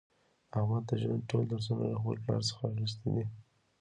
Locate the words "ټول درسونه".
1.29-1.83